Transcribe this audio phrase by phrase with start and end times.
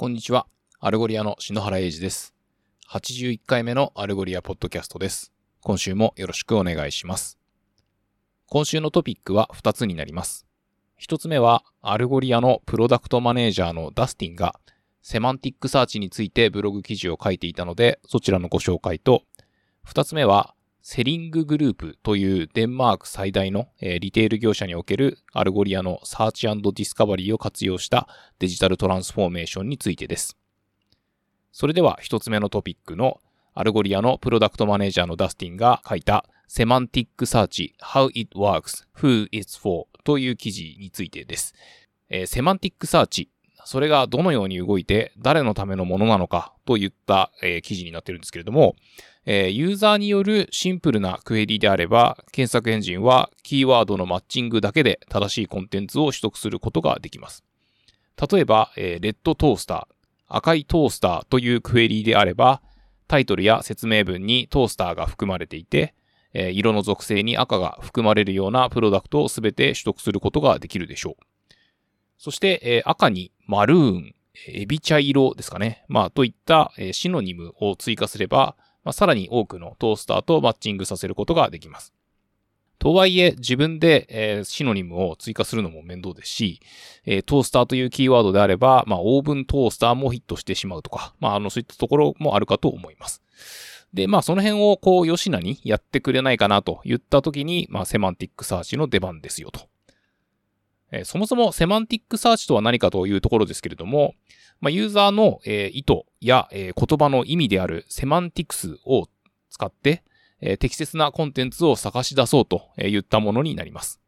[0.00, 0.46] こんにちは。
[0.78, 2.32] Algolia の篠原英二です。
[2.88, 5.32] 81回目の Algolia ポッドキャストです。
[5.60, 7.36] 今週もよろしくお願いします。
[8.46, 10.46] 今週のトピックは2つになります。
[11.02, 14.60] 1つ目は、 Algolia のプロダクトマネージャーのダスティンが、
[15.02, 19.24] セマンティックサーチについてブログ記事を書いていたので、そちらのご紹介と、
[19.84, 20.54] 2つ目は、
[20.90, 30.38] Salling Group というデンマーク最大のリテール業者における Algolia のサーチディスカバリーを活用したデジタルトランスフォーメーションについてです。
[31.52, 33.20] それでは一つ目のトピックの
[33.52, 41.54] Algolia のプロダクトマネージャーのダスティンが書いたセマンティックサーチ How it works, who it's for という記事についてです。
[42.08, 43.28] えーセマンティックサーチ、
[43.66, 48.74] それがどのように動いて誰のためのものなのかといった、えー記事になっているんですけれども、
[49.30, 57.44] えユーザーによるシンプルなクエリであれば、検索エンジンはキーワードのマッチングだけで正しいコンテンツを取得することができます。
[58.32, 59.94] 例えば、えレッドトースター、
[60.28, 62.62] 赤いトースターというクエリであれば、
[63.06, 65.94] タイトルや説明文にトースターが含まれていて、
[66.32, 71.24] え色の属性に赤が含まれるようなプロダクトをすべて取得することができるでしょう。
[72.16, 74.14] そして、え赤にマルーン、
[74.46, 75.84] エビ茶色ですかね。
[75.86, 78.56] まあ、といった、えーシノニムを追加すれば、
[78.88, 81.92] まあ、さらに多くのトースターとマッチングさせることができます。
[82.78, 86.62] とはいえ、自分で、えーシノニムを追加するのも面倒ですし、
[87.04, 93.22] えートースターというキーワードであれば、まあ、オーブントースターもヒットしてしまうとか、まあ、あの、そういったところもあるかと思います。
[93.92, 99.68] で、まあ、その辺を、こう、よしなにやってくれないかなと言ったときに、まあ、セマンティックサーチの出番ですよと。
[100.90, 104.14] えそもそもセマンティックサーチとは何かというところですけれども、
[104.60, 109.08] まあ、ユーザーの、え意図や、え言葉の意味であるセマンティクスを
[109.50, 110.02] 使って、
[110.40, 114.00] え適切なコンテンツを探し出そうとえ言ったものになります。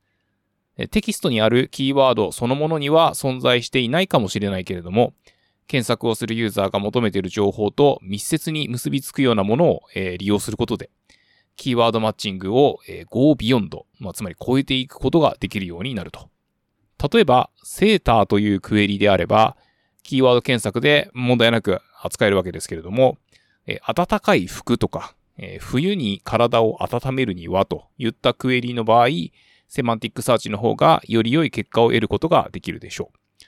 [0.77, 5.13] えテキストにあるキーワードそのものには存在していないかもしれないけれども、
[5.69, 10.91] 検索をするユーザーが求めている情報と密接に結びつくようなものを、え利用することで、
[11.55, 16.29] キーワードマッチングを、えー Go Beyond、まあ、つまり超えていくことができるようになると。
[17.01, 19.57] 例えば、セーターというクエリであれば、
[20.03, 23.17] キーワード検索で問題なく扱えるわけですけれども、
[23.67, 29.09] え暖かい服とか、えー冬に体を温めるにはといったクエリの場合、
[29.69, 33.45] セマンティックサーチの方がより良い結果を得ることができるでしょう。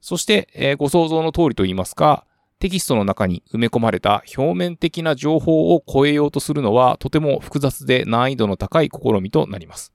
[0.00, 2.26] そして、えーご想像の通りと言いますか、
[2.58, 9.92] テキストの中に埋め込まれた表面的な情報を超えようとするのはとても複雑で難易度の高い試みとなります。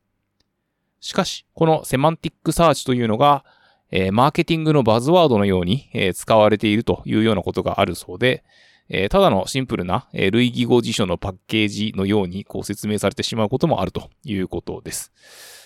[0.99, 3.45] しかし、このセマンティックサーチというのが、
[3.91, 8.43] えーマーケティングのバズワードのように、えー使われているというようなことがあるそうで、
[8.89, 15.11] えーただのシンプルな、えー類義語辞書のパッケージのようにこう説明されてしまうこともあるということです。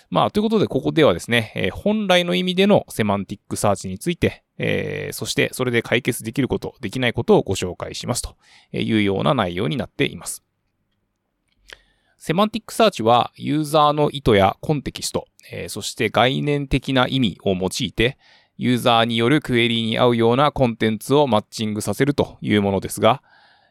[0.10, 8.36] まあ、ということで、ここではですね、えー本来の意味でのセマンティックサーチについて、えーそしてそれで解決できること、できないことをご紹介しますと
[8.72, 10.44] いうような内容になっています。
[12.26, 18.18] セマンティックサーチはユーザーの意図やコンテキスト、えーそして概念的な意味を用いて、
[18.56, 23.22] ユーザーによるクエリに合うようなコンテンツをマッチングさせるというものですが、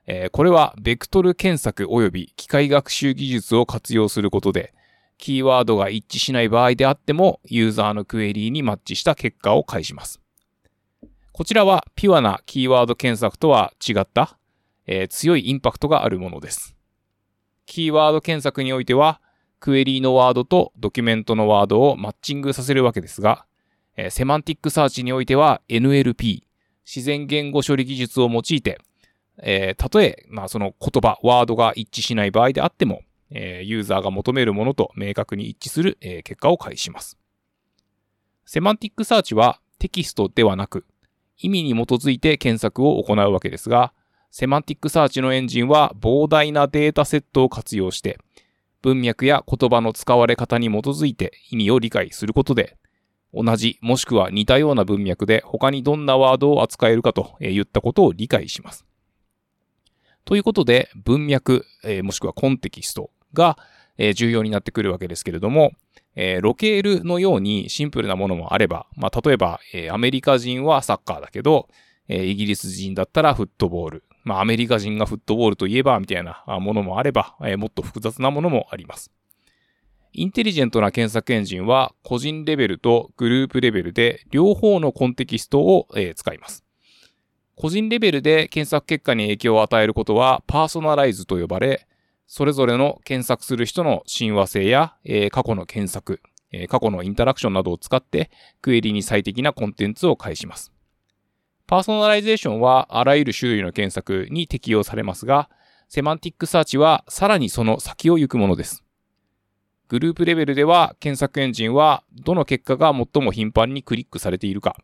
[0.06, 4.74] えーこれはベクトル検索及び機械学習技術を活用することで、
[5.16, 10.20] キーワードが一致しない場合であっても、ユーザーのクエリにマッチした結果を返します。
[11.32, 14.36] こちらはピュアなキーワード検索とは違った、
[14.86, 16.76] えー強いインパクトがあるものです。
[17.66, 19.20] キーワード検索においては、
[19.60, 23.46] クエリーのワードとドキュメントのワードをマッチングさせるわけですが、
[23.96, 26.42] えーセマンティックサーチにおいては NLP、
[26.84, 28.78] 自然言語処理技術を用いて、
[29.38, 37.16] えーたとえ、まあ、その言葉、ワードが一致しない場合であっても、えーユーザーが求めるものと明確に一致する、えー結果を返します。
[38.44, 40.84] セマンティックサーチはテキストではなく、
[41.38, 43.92] 意味に基づいて検索を行うわけですが、
[44.32, 48.18] セマンティックサーチのエンジンは膨大なデータセットを活用して、
[48.80, 52.78] 文脈や言葉の使われ方に基づいて意味を理解することで、
[53.34, 58.86] 同じもしくは似たような文脈で他にどんなワードを扱えるかとえー言ったことを理解します。
[60.24, 63.58] ということで、文脈、えーもしくはコンテキストが、
[63.98, 65.72] えー重要になってくるわけですけれども、
[66.16, 71.68] えーロケールのようにシンプルなものもあれば、まあ、例えば、えーアメリカ人はサッカーだけど、
[72.08, 74.04] えーイギリス人だったらフットボール。
[74.24, 79.10] まあ、アメリカ人がフットボールといえば、みたいなものもあれば、えーもっと複雑なものもあります。
[80.12, 86.64] インテリジェントな検索エンジンは、個人レベルとグループレベルで、両方のコンテキストを、えー使います。
[87.56, 91.86] 個人レベルで検索結果に影響を与えることは、パーソナライズと呼ばれ、
[92.26, 96.20] それぞれの検索する人の親和性や、えー過去の検索、
[96.52, 98.30] え過去のインタラクションなどを使って、
[98.60, 100.72] クエリに最適なコンテンツを返します。
[101.66, 105.48] パーソナライゼーションはあらゆる種類の検索に適用されますが、
[105.88, 108.82] セマンティックサーチはさらにその先を行くものです。
[109.88, 114.76] グループレベルでは検索エンジンはどの結果が最も頻繁にクリックされているか、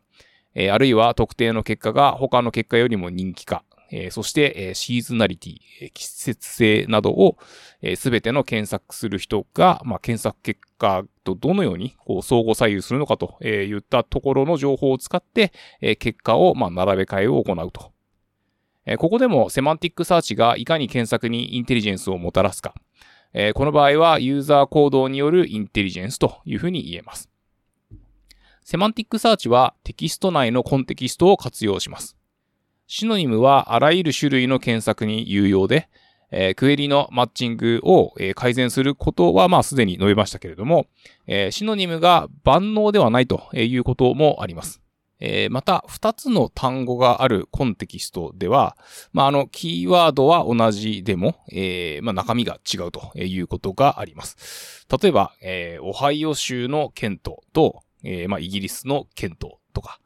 [0.55, 7.39] えあるいは特定の結果が他の結果よりも人気か、えそして、えシーズナリティ、え季節性などを
[7.97, 17.93] すべ、ての検索する人が、まあ、検索結果とどのようにこう相互作用するのかと、え言ったところの情報を使って、え結果を、まあ、並べ替えを行うと。
[18.85, 22.75] えここでもセマンティックサーチがいかに検索にインテリジェンスをもたらすか。
[23.33, 27.31] えこの場合はユーザー行動によるインテリジェンスというふうに言えます。
[28.65, 32.18] セマンティックサーチはテキスト内のコンテキストを活用します。
[32.91, 35.91] シノニムはあらゆる種類の検索に有用で、
[36.31, 40.87] えー、クエリのマッチングを、えー、改善することは、まあ、すでに述べましたけれども、
[41.27, 44.81] えー、シノニムが万能ではないということもあります。
[45.21, 48.77] え、また、二つの単語があるコンテキストでは、
[49.13, 54.87] まあ、あの、キーワードは同じでも、え、まあ、中身が違うということがあります。
[55.03, 59.99] 例えば、え、オハイオ州のケントと、え、まあ、イギリスのケントとか、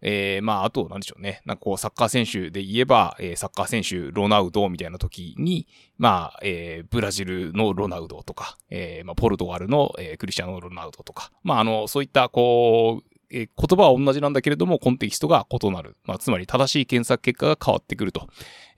[0.00, 1.42] えー、まあ、あと、なんでしょうね。
[1.44, 5.66] なんかこう、サッカー選手で言えば、えー、サッカー選手、ロナウドみたいな時に、
[5.96, 15.96] まあ、えー、ブラジルのロナウドとか、えー、まあ、ポルトガルの、えー、クリスチャノ・ロナウドとか、まあ、あの、そういった、こう、えー、言葉は同じなんだけれども、コンテキストが異なる。
[16.04, 18.28] まあ、つまり正しい検索結果が変わってくると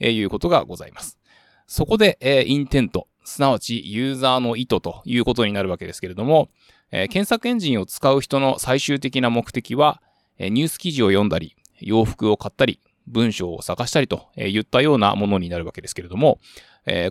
[0.00, 1.19] えいうことがございます。
[1.67, 6.49] そこで、えー、インテント、すなわちユーザーの意図ということになるわけですけれども、
[6.90, 10.02] え、検索エンジンを使う人の最終的な目的は、
[10.48, 16.38] ニュース記事を読んだり、洋服を買ったり、文章を探したりと言ったようなものになるわけですけれども、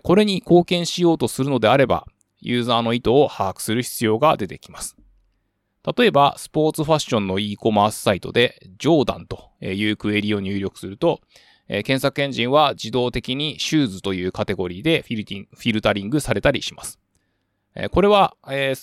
[0.02, 2.06] これに貢献しようとするのであれば、
[2.40, 4.96] ユーザーの意図を把握する必要が出てきます。
[5.96, 11.20] 例えば、スポーツファッションの e コマースサイトで、ジョーダンというクエリを入力すると、
[11.68, 16.99] 検索エンジンは自動的にシューズというカテゴリーでフィルタリングされたりします。
[17.92, 18.36] これは、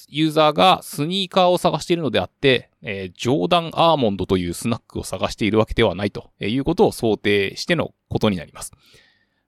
[0.08, 8.72] ユーザーがスニーカーを探しているのであって、ジョーダンアーモンドというスナックを探しているわけではないということを想定してのことになります。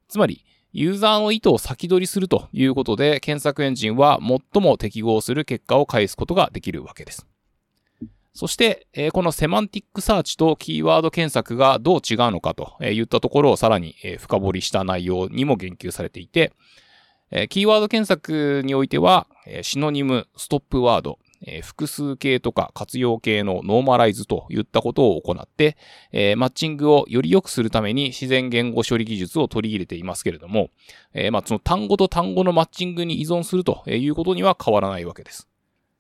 [0.10, 7.26] つまり、ユーザーの意図を先取りするということで、検索エンジンは最も適合する結果を返すことができるわけです。
[8.34, 16.54] そして、このセマンティックサーチとキーワード検索がどう違うのかといったところをさらに深掘りした内容にも言及されていて、
[17.32, 25.78] えー、キーワード検索においては、えー、シノニム、ストップワード、えー、複数形とか活用形のノーマライズといったことを行って、
[26.12, 30.70] えー、マッチングをより良くするために自然言語処理技術を取り入れていますけれども、
[31.14, 35.48] えー、まあ、その単語と単語のマッチングに依存するということには変わらないわけです。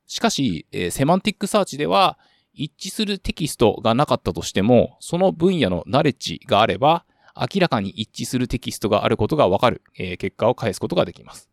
[0.08, 2.18] しかし、えー、セマンティックサーチでは、
[2.54, 7.06] 一致するテキストがなかったとしても、その分野のナレッジがあれば、
[7.40, 11.50] 明らかに一致するテキストがあることがわかる、えー、結果を返すことができます。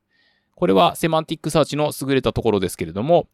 [0.55, 3.29] これはセマンティックサーチの優れたところですけれども、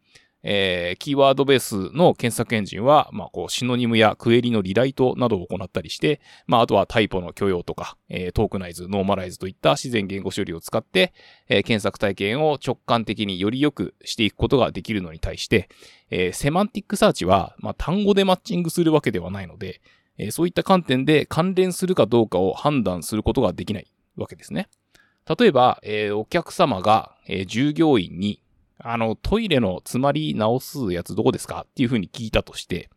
[0.44, 11.12] えー、キーワードベースの検索エンジンは、まあ、こう、シノニムやクエリのリライトなどを行ったりして、まあ、あとはタイポの許容とか、えー、トークナイズ、ノーマライズといった自然言語処理を使って、
[11.48, 15.68] えー、検索体験を直感的により良くしていくことができるのに対して、
[16.10, 19.80] えー、セマンティックサーチは、まあ、単語でマッチングするわけではないので、
[20.18, 24.68] えそういった観点で関連するかどうかを判断することができないわけですね。
[25.38, 28.42] 例えば、え、お客様が、え、従業員に、
[28.78, 31.64] あの、トイレの詰まり直すやつどこですか？
[31.68, 32.90] っていうふうに聞いたとして、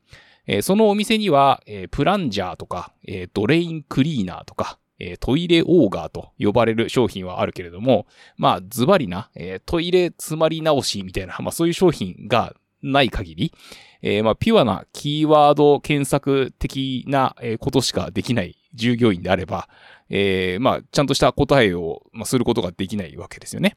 [0.47, 8.07] え、そのお店には、えプランジャーとか、えドレインクリーナーとか、えトイレオーガーと呼ばれる商品はあるけれども、
[8.37, 12.55] まあ、ズバリな、えトイレ詰まり直しみたいな、まあそういう商品が
[12.91, 13.53] ない限り、
[14.01, 19.67] えー、まあ、ピュアなキーワード検索的なことしかできない従業員であれば、
[20.09, 23.75] えー、まあ、ちゃんとした答えをすることができないわけですよね。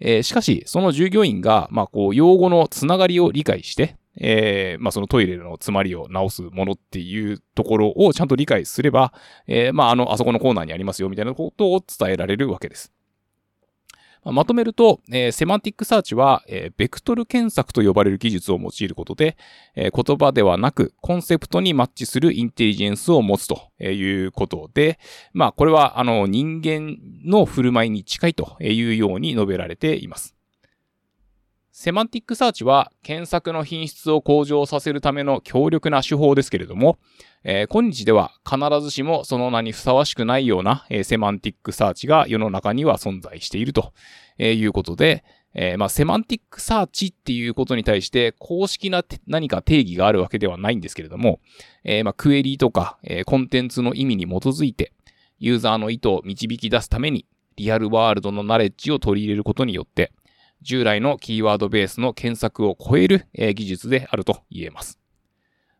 [0.00, 9.14] えー、しかし、その従業員が、まあ、こう、用語のつながりを理解して、えー、まあ、そのトイレの詰まりを直すものっていうところをちゃんと理解すれば、
[9.46, 12.92] えー、まあ、あの、あそこのコーナーにありますよ、みたいなことを伝えられるわけです。
[14.24, 19.36] まとめると、えー、セマンティックサーチは、えー、ベクトル検索と呼ばれる技術を用いることで、
[19.74, 25.00] えー、言葉ではなくコンセプトにマッチするインテリジェンスを持つということで、
[25.32, 30.36] まあこれはあの人間の振る舞いに近いというように述べられています。
[31.74, 36.98] セマンティックサーチは検索の品質を向上させるための強力な手法ですけれども、
[37.44, 43.94] えー、今日では必ずしもその名にふさわしくないような、えー、セマンティックサーチが世の中には存在していると
[44.38, 45.24] いうことで、
[45.54, 51.40] えー、まあ、セマンティックサーチっていうことに対して公式な何か定義があるわけではないんですけれども、
[51.84, 54.92] え、まあ、クエリーとか、え、コンテンツの意味に基づいて、
[55.38, 57.24] ユーザーの意図を導き出すために、
[57.56, 60.12] リアルワールドのナレッジを取り入れることによって、
[60.62, 65.01] 従来のキーワードベースの検索を超える、技術であると言えます。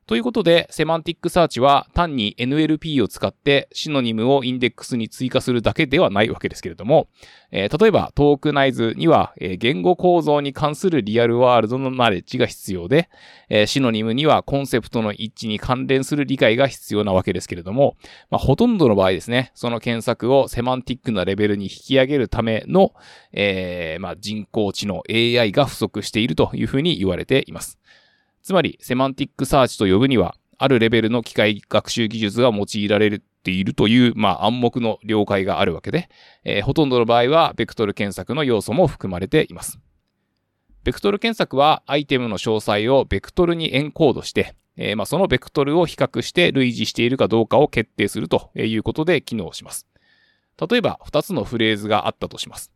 [0.07, 7.07] ということで、セマンティックサーチは単に NLP を使ってシノニムをインデックスに追加するだけではないわけですけれども、
[7.53, 13.11] えー、例えばトークナイズには、えー、言語構造に関するリアルワールドのナレッジが必要で、
[13.49, 17.97] えー、シノニムにはコンセプトの一致に関連する理解が必要なわけですけれども、
[18.29, 22.93] まあ、ほとんどの場合ですね、その検索をセマンティックなレベルに引き上げるための、
[23.33, 27.79] え、まあ、人工知能 AI が不足しているというふうに言われています。
[28.43, 36.09] つまり、セマンティックサーチと呼ぶには、あるレベルの機械学習技術が用いられているという、まあ、暗黙の了解があるわけで、
[36.45, 39.79] えー、ほとんどの場合は、ベクトル検索の要素も含まれています。
[40.85, 49.87] ベクトル検索は、アイテムの詳細をベクトルにエンコードして、えー、まあ、そのベクトルを比較して類似しているかどうかを決定するということで機能します。
[50.71, 52.73] 例えば、2つのフレーズがあったとします。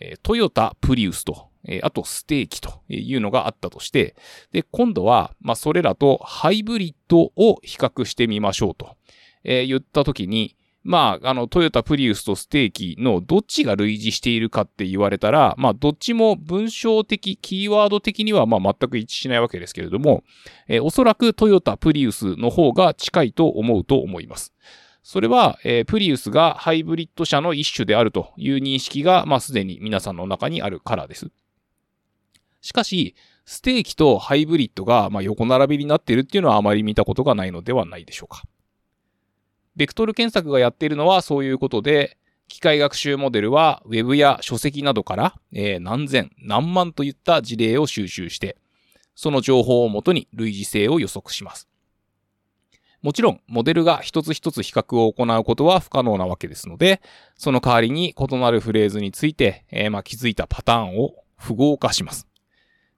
[0.00, 4.14] えトヨタプリウスとえあとステーキというのがあったとして、
[4.52, 8.96] で、今度は、まあ、それらとハイブリッドを比較してみましょうと、
[9.44, 20.24] えー、言ったときに、まあ、あの、トヨタプリウスとステーキのどっちが類似しているかって言われたら、まあ、どっちも文章的、キーワード的には、まあ、全く一致しないわけですけれども、
[20.68, 24.54] えー、おそらくトヨタプリウスの方が近いと思うと思います。
[25.02, 31.30] それは、えー、プリウスがハイブリッド車の一種であるという認識が、まあ、すでに皆さんの中にあるからです。
[32.60, 33.14] しかし、
[33.44, 38.44] ステーキとハイブリッドがま横並びになっているっていうのはあまり見たことがないのではないでしょうか。
[39.76, 42.16] ベクトル検索がやっているのはそういうことで、
[42.48, 48.56] 機械学習モデルは Web や書籍などから、えー、何千、何万といった事例を収集して、
[49.14, 51.68] その情報をもとに類似性を予測します。
[53.02, 57.00] もちろん、モデルが一つ一つ比較を行うことは不可能なわけですので、
[57.36, 62.29] その代わりに異なるフレーズについて、えー、まあ、気づいたパターンを符号化します。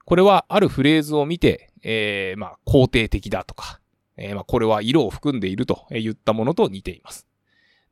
[0.04, 3.80] これはあるフレーズを見て、えー、まあ、肯定的だとか、
[4.16, 7.26] えー、まあ、これは色を含んでいると言ったものと似ています。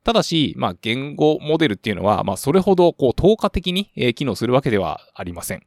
[0.03, 5.63] ただし、まあ、言語モデルっていうのは、まあ、それほど、こう、透過的に、機能するわけではありません。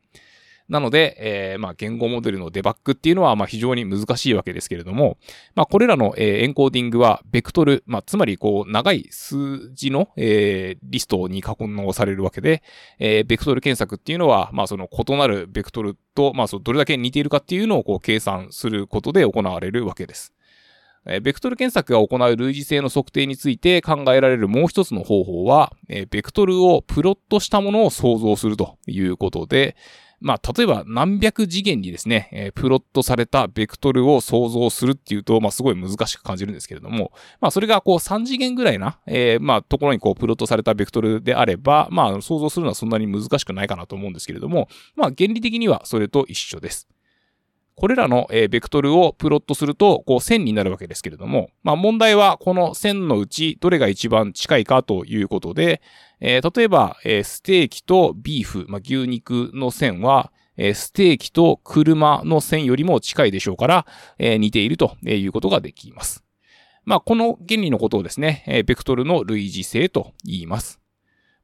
[0.68, 5.18] なので、えー、まあ、言語モデルのデバッグっていうのは、まあ、非常に難しいわけですけれども、
[5.54, 12.62] まあ、これらの、エンコーディングは、ベクトル、まあ、つまり、こう、長い数字の、えー、リストに囲んされるわけで、
[12.99, 20.33] えー、ベクトル検索っていうのは、まあ、その異なるベクトルと、まあ、そのどれだけ似ているかっていうのを、こう、計算することで行われるわけです。
[21.23, 29.76] ベクトル検索が行う類似性の測定について考えられるもう一つの方法は、ベクトルをプロットしたものを想像するということで、
[30.21, 46.88] まあ、例えば何百次元にですね、えー、プロットされたベクトルを想像するっていうと、まあ、すごい難しく感じるんですけれども、まあ、それがこう3次元ぐらいな、えー、まあ、ところにこう、プロットされたベクトルであれば、まあ、想像するのはそんなに難しくないかなと思うんですけれども、まあ、原理的にはそれと一緒です。
[47.76, 55.82] これらの、えー、ベクトルをプロットすると、こう線になるわけですけれども、まあ問題はこの線のうちどれが一番近いかということで、
[56.20, 63.86] えー、例えば、えー、ステーキとビーフ、まあ、牛肉の線は、えー、ステーキと車の線よりも近いでしょうから、
[64.18, 66.22] えー、似ているということができます。
[66.84, 70.83] まあ、この原理のことをですね、えー、ベクトルの類似性と言います。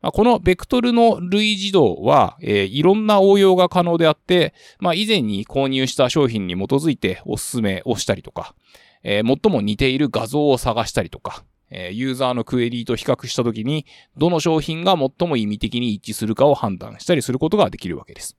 [0.03, 8.55] まあ、このベクトルの類似度は、えー、いろんな応用が可能であって、まあ、以前に購入した商品に基づいておすすめをしたりとか、
[9.03, 18.37] えー、最も似ている画像を探したりとか、えユーザーのクエリーと比較したときに、どの商品が最も意味的に一致するかを判断したりすることができるわけです。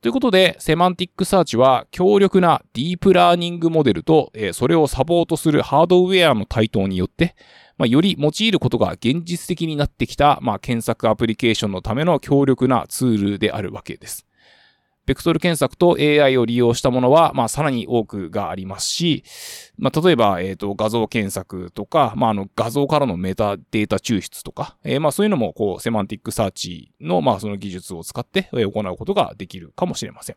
[0.00, 7.34] ということで、セマンティックサーチは強力なディープラーニングモデルと、えそれをサポートするハードウェアの台頭によって、
[7.78, 14.27] まあ、より用いることが現実的になってきた、まあ、検索アプリケーションのための強力なツールであるわけです。
[15.08, 19.24] ベクトル検索と AI を利用したものは、まあ、さらに多くがありますし、
[19.78, 30.36] まあ、例えば、えっ、ー、と、画像検索とか、まあ、あの、画像からのメタデータ抽出とか、えー、まあ、そういうのも、こう、セマンティックサーチの、まあ、その技術を使って行うことができるかもしれません。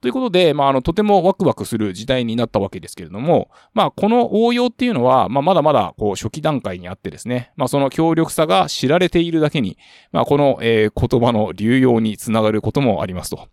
[0.00, 9.78] ということで、まあ、あの、とてもワクワクする時代になったわけですけれども、まあ、この応用っていうのは、まあ、まだまだ、こう、初期段階にあってですね、まあ、その強力さが知られているだけに、
[10.12, 13.48] まあ、この、えー、言葉の流用につながることもありますと。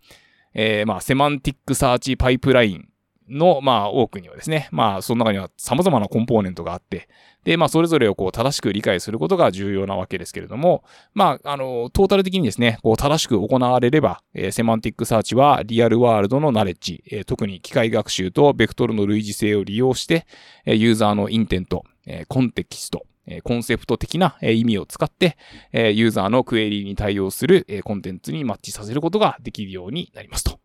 [0.54, 2.88] えー、まあ、セマンティックサーチパイプライン、
[3.28, 7.08] の、まあ、多くにはですね、まあ、その中には様々なコンポーネントがあって、
[7.44, 10.82] で、まあ、それぞれをこう、正しく理解することが重要なわけですけれども、
[11.12, 20.26] まあ、あの、トータル的にですね、こう、正しく行われれば、えー、セマンティックサーチはリアルワールドのナレッジ、えー、特に機械学習とベクトルの類似性を利用して、
[20.64, 23.06] えー、ユーザーのインテント、えー、コンテキスト、
[23.42, 25.36] コンセプト的な意味を使って、
[25.72, 30.60] ユーザーのクエリに対応するコンテンツにマッチさせることができるようになりますと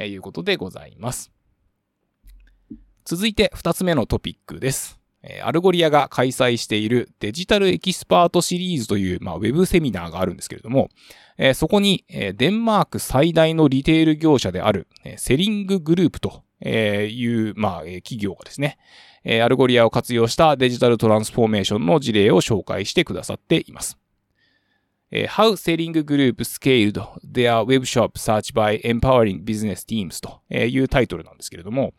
[0.00, 1.32] いうことでございます。
[3.04, 4.98] 続いて二つ目のトピックです。
[5.42, 10.88] Algolia が開催しているデジタルエキスパートシリーズという、まあ、ウェブセミナーがあるんですけれども、
[11.54, 18.78] そこにデンマーク最大のリテール業者である Salling Group とえいう、まあ、企業がですね、
[19.24, 23.98] え Algolia を活用したデジタルトランスフォーメーションの事例を紹介してくださっています。
[25.12, 31.94] How Salling Group Scaled Their Webshop Search by Empowering Business Teams というタイトルなんですけれども、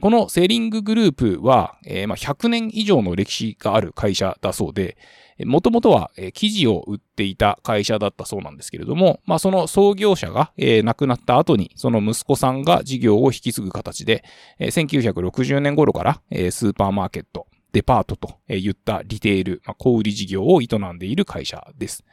[0.00, 4.96] この Salling Group は100年以上の歴史がある会社だそうで、
[5.44, 14.24] もともとは生地を売っていた会社だったそうなんですけれども、まあその創業者が亡くなった後に、その息子さんが事業を引き継ぐ形で、
[14.58, 22.04] 1960年頃からスーパーマーケット、デパートといったリテール、小売事業を営んでいる会社です。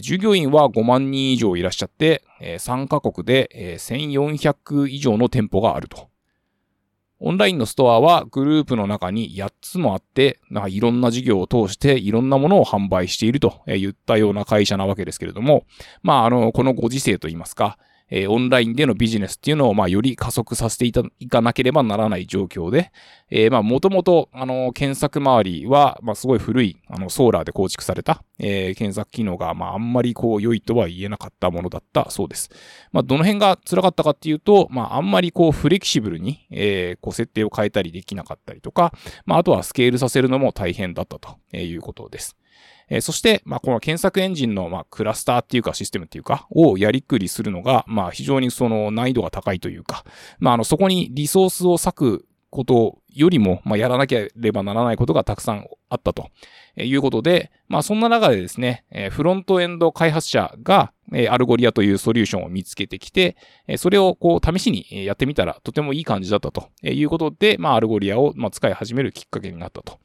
[0.00, 6.08] 従業員は5万人以上いらっしゃって、3カ国で1400以上の店舗があると
[7.18, 15.64] オンラインのストアはグループの中に8つもあって、いろんな事業を通していろんなものを販売していると言ったような会社なわけですけれども、
[16.02, 17.78] まあ、あの、このご時世といいますか、
[18.10, 22.92] えー、オンラインでのビジネスっていうのを、まあ、より加速させていたいかなければならない状況で、
[23.30, 32.50] えー、まあ、もともと、あの、検索周りは、まあ、すごい古い、あの、ソーラーで構築された、えー、検索機能が、まあ、あんまりこう、良いとは言えなかったものだったそうです。
[32.92, 38.92] まあ、どの辺が辛かったかっていうと、まあ、あんまりこう、フレキシブルに、えー、こう、設定を変えたりできなかったりとか、
[39.24, 42.36] まあ、あとはスケールさせるのも大変だったということです。
[42.88, 50.04] えー、そして、まあ、この検索エンジンの、まあ、クラスターっていうかシステムっていうか、をやりくりするのが、まあ、非常にその難易度が高いというか、
[50.38, 56.30] まあ、あの、そこにリソースを割くことよりも、まあ、やらなければならないことがたくさんあったと
[56.76, 69.98] えいうことで、まあ、そんな中でですね、えフロントエンド開発者が、え Algolia というソリューションを見つけてきて、えそれをこう試しにやってみたらとてもいい感じだったとえいうことで、まあ、 Algolia をま使い始めるきっかけになったと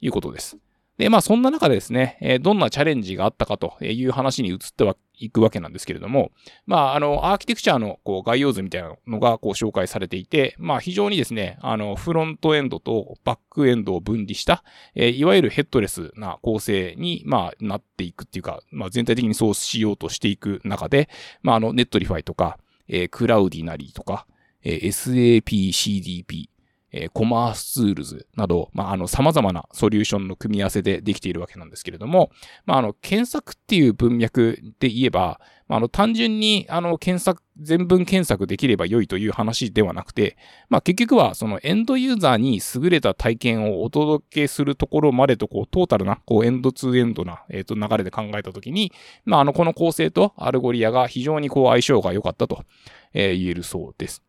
[0.00, 0.56] いうことです。
[0.98, 6.30] で、まあそんな中でですね、えどんなチャレンジがあったかという話に移ってはいくわけなんですけれども、
[6.66, 14.62] まああの、アーキテクチャのこう概要図みたいなのがこう紹介されていて、まあ非常にですね、あの、フロントエンドとバックエンドを分離した、
[14.94, 21.08] えいわゆるヘッドレスな構成に、まあなっていくっていうか、まあ全体的にそうしようとしていく中で、
[21.42, 24.26] まああの、 Netlify とか、え Cloudinary とか、
[24.62, 26.48] え SAP、CDP、
[26.96, 32.30] えー、 commercetools など、まあ、あの、様々なソリューションの組み合わせでできているわけなんですけれども、
[32.66, 40.36] まあ、あの、検索っていう文脈で言えば、まあ、あの、単純に、あの、検索、全文検索できれば良いという話ではなくて、
[40.68, 48.92] まあ、結局は、その、エンドユーザーに優れた体験をお届けするところまでと、こう、トータルな、こう、エンドツーエンドな、えっ、ー、と、流れで考えたときに、
[49.24, 52.64] まあ、あの、この構成と Algolia が非常にこう、相性が良かったと、
[53.14, 54.22] えー、言えるそうです。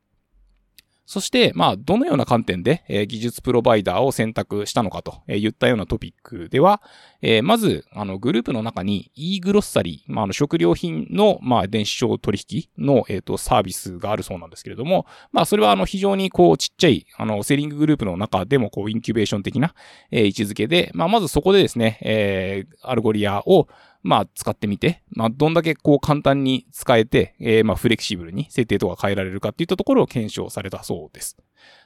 [1.06, 6.82] そして、まあ、どのような観点で、えー、技術プロバイダーを選択したのかと、えー、言ったようなトピックでは、
[7.22, 19.76] えー、まず、あの、グループの中に e grocery、まあ、あの、食料品の、まあ、電子商取引の、えっ、と、サービスがあるそうなんですけれども、まあ、それは、あの、非常に、こう、ちっちゃい、あの、セーリンググループの中でも、こう、インキュベーション的な、
[20.10, 23.68] え、位置づけで、まあ、まずそこでですね、え、 Algolia を、
[24.06, 31.36] まあ、使ってみて、まあ、どんだけこう簡単に使えて、えー、まあ、フレキシブルに設定とか変えられるかっていったところを検証されたそうです。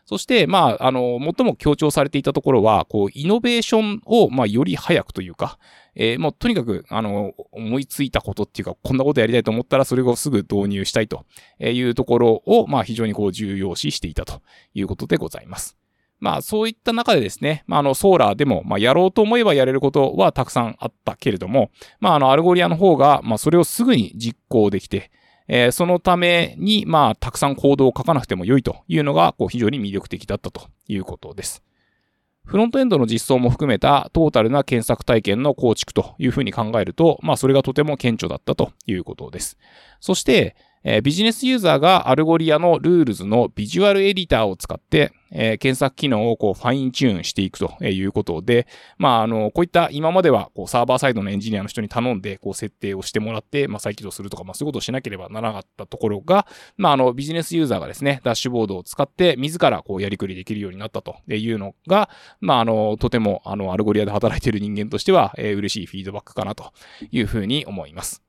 [0.05, 5.60] そして、まあ、あの、最も強調されていたところは、こう、イノベーションを、まあ、より早くというか、
[5.95, 11.25] えー、もうとにかく、あの、思いついたことっていうか、こんなことやりたいと思ったら、それをすぐ導入したいと
[11.62, 14.41] いうところを、まあ、非常にこう、重要視していたと
[14.73, 15.77] いうことでございます。
[16.19, 25.12] まあそういった中でですね、まああの Solr でも、まあやろうと思えばやれることはたくさんあったけれども、まああの Algolia の方が、まあそれをすぐに実行できて、
[25.47, 31.63] えー、そのために、まあたくさんコードを書かなくても良いというのが、こう非常に魅力的だったということです。
[32.45, 39.58] フロントエンドの実装も含めたトータルな検索体験の構築というふうに考えると、まあそれがとても顕著だったということです。
[39.99, 66.72] そして、え、ビジネスユーザーが Algolia の Rules のビジュアルエディターを使って、え、検索機能をこう fine tune していくということで、まあ、あの、こういった今まではこうサーバーサイドのエンジニアの人に頼んで、こう設定をしてもらって、まあ、再起動するとか、まあ、そういうことをしなければならなかったところが、まあ、あの、ビジネスユーザーがですね、ダッシュボードを使って自らこうやりくりできるようになったというのが、まあ、あの、とても、あの、 Algolia で働いている人間としては、えー、嬉しいフィードバックかなと
[67.12, 68.29] いうふうに思います。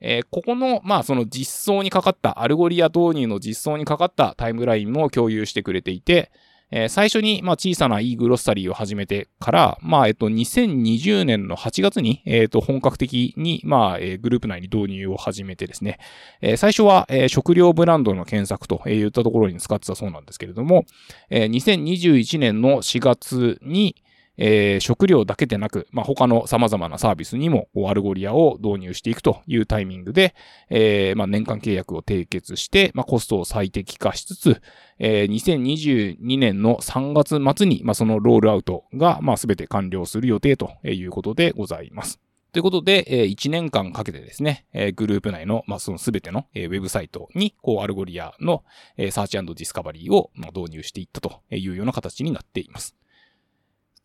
[0.00, 6.30] えー、ここの、まあ、その実装にかかった、 Algolia 導入の実装にかかったタイムラインも共有してくれていて、
[6.70, 15.98] えー、最初に、まあ、小さな e グロッサリーを始めてから、まあ、えっと、2020年の8月に、えっと、本格的に、まあ、えー、グループ内に導入を始めてですね、
[16.40, 20.84] えー、最初は、えー、食料ブランドの検索といったところに使ってたそうなんですけれども、
[21.30, 23.96] えー、2021年の4月に、
[24.38, 30.34] えー、食料だけでなく、まあ、他の様々なサービスにも Algolia を導入していくというタイミングで、
[30.70, 34.62] えー、まあ、年間契約を締結して、まあ、コストを最適化しつつ、
[34.98, 42.20] えー、2022年の3月末に、まあ、そのロールアウトが、まあ、全て完了する予定ということでございます。
[42.56, 48.64] ということで、え1年間かけてですね、えグループ内の、まあ、そのすべての、えウェブサイトに、こう、 Algolia の、
[48.96, 52.96] え search discovery を、ま導入していったというような形になっています。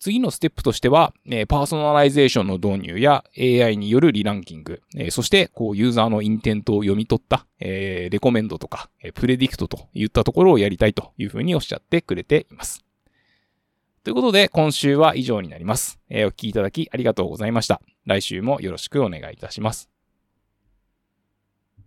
[0.02, 12.84] 次のステップとしては、えパーソナライゼーションの導入や AI によるリランキング、えそして、こう、ユーザーのインテントを読み取った、えレコメンドとか、え predict といったところをやりたいというふうにおっしゃってくれています。
[14.04, 16.00] ということで、今週は以上になります。
[16.10, 17.80] えお聞きいただきありがとうございました。
[18.08, 20.01] 来週もよろしくお願いいたします。